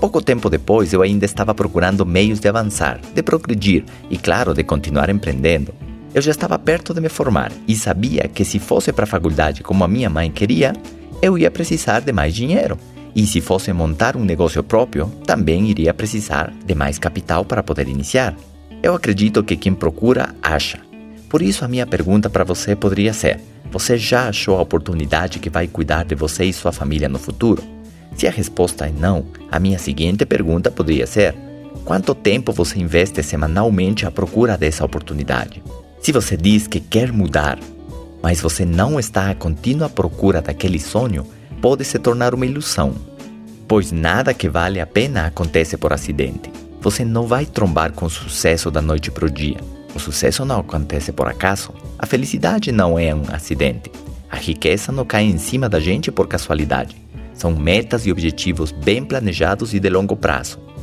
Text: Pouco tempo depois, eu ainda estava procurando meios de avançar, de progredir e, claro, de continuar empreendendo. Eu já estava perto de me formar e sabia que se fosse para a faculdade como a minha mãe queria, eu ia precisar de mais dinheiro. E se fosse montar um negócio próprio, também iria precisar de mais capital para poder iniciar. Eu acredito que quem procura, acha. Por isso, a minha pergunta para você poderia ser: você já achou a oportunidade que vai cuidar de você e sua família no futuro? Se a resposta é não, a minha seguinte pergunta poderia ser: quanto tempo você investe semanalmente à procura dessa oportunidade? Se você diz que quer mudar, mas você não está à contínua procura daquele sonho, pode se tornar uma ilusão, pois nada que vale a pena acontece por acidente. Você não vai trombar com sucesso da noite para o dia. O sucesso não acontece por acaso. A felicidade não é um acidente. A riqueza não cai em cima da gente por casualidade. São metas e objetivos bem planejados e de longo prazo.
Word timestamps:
Pouco 0.00 0.22
tempo 0.22 0.48
depois, 0.48 0.92
eu 0.92 1.02
ainda 1.02 1.24
estava 1.24 1.52
procurando 1.52 2.06
meios 2.06 2.38
de 2.38 2.48
avançar, 2.48 3.00
de 3.12 3.20
progredir 3.20 3.84
e, 4.08 4.16
claro, 4.16 4.54
de 4.54 4.62
continuar 4.62 5.10
empreendendo. 5.10 5.74
Eu 6.14 6.22
já 6.22 6.30
estava 6.30 6.56
perto 6.56 6.94
de 6.94 7.00
me 7.00 7.08
formar 7.08 7.50
e 7.66 7.74
sabia 7.74 8.28
que 8.28 8.44
se 8.44 8.60
fosse 8.60 8.92
para 8.92 9.04
a 9.04 9.08
faculdade 9.08 9.62
como 9.62 9.82
a 9.82 9.88
minha 9.88 10.08
mãe 10.08 10.30
queria, 10.30 10.72
eu 11.20 11.36
ia 11.36 11.50
precisar 11.50 12.00
de 12.00 12.12
mais 12.12 12.32
dinheiro. 12.32 12.78
E 13.14 13.26
se 13.26 13.40
fosse 13.40 13.72
montar 13.72 14.16
um 14.16 14.24
negócio 14.24 14.62
próprio, 14.62 15.06
também 15.26 15.68
iria 15.68 15.92
precisar 15.92 16.52
de 16.64 16.74
mais 16.76 16.96
capital 16.96 17.44
para 17.44 17.62
poder 17.62 17.88
iniciar. 17.88 18.36
Eu 18.80 18.94
acredito 18.94 19.42
que 19.42 19.56
quem 19.56 19.74
procura, 19.74 20.32
acha. 20.40 20.78
Por 21.28 21.42
isso, 21.42 21.64
a 21.64 21.68
minha 21.68 21.86
pergunta 21.86 22.30
para 22.30 22.44
você 22.44 22.76
poderia 22.76 23.12
ser: 23.12 23.40
você 23.72 23.98
já 23.98 24.28
achou 24.28 24.56
a 24.56 24.62
oportunidade 24.62 25.40
que 25.40 25.50
vai 25.50 25.66
cuidar 25.66 26.04
de 26.04 26.14
você 26.14 26.44
e 26.44 26.52
sua 26.52 26.70
família 26.70 27.08
no 27.08 27.18
futuro? 27.18 27.77
Se 28.16 28.26
a 28.26 28.30
resposta 28.30 28.86
é 28.86 28.90
não, 28.90 29.26
a 29.50 29.60
minha 29.60 29.78
seguinte 29.78 30.26
pergunta 30.26 30.70
poderia 30.70 31.06
ser: 31.06 31.34
quanto 31.84 32.14
tempo 32.14 32.52
você 32.52 32.78
investe 32.78 33.22
semanalmente 33.22 34.06
à 34.06 34.10
procura 34.10 34.56
dessa 34.56 34.84
oportunidade? 34.84 35.62
Se 36.00 36.12
você 36.12 36.36
diz 36.36 36.66
que 36.66 36.80
quer 36.80 37.12
mudar, 37.12 37.58
mas 38.22 38.40
você 38.40 38.64
não 38.64 38.98
está 38.98 39.30
à 39.30 39.34
contínua 39.34 39.88
procura 39.88 40.40
daquele 40.40 40.78
sonho, 40.78 41.26
pode 41.60 41.84
se 41.84 41.98
tornar 41.98 42.34
uma 42.34 42.46
ilusão, 42.46 42.94
pois 43.66 43.92
nada 43.92 44.34
que 44.34 44.48
vale 44.48 44.80
a 44.80 44.86
pena 44.86 45.26
acontece 45.26 45.76
por 45.76 45.92
acidente. 45.92 46.50
Você 46.80 47.04
não 47.04 47.26
vai 47.26 47.44
trombar 47.44 47.92
com 47.92 48.08
sucesso 48.08 48.70
da 48.70 48.80
noite 48.80 49.10
para 49.10 49.26
o 49.26 49.30
dia. 49.30 49.58
O 49.94 49.98
sucesso 49.98 50.44
não 50.44 50.60
acontece 50.60 51.10
por 51.10 51.26
acaso. 51.26 51.72
A 51.98 52.06
felicidade 52.06 52.70
não 52.70 52.98
é 52.98 53.12
um 53.14 53.24
acidente. 53.32 53.90
A 54.30 54.36
riqueza 54.36 54.92
não 54.92 55.04
cai 55.04 55.24
em 55.24 55.38
cima 55.38 55.68
da 55.68 55.80
gente 55.80 56.12
por 56.12 56.28
casualidade. 56.28 56.96
São 57.38 57.54
metas 57.54 58.04
e 58.04 58.10
objetivos 58.10 58.72
bem 58.72 59.04
planejados 59.04 59.72
e 59.72 59.78
de 59.78 59.88
longo 59.88 60.16
prazo. 60.16 60.67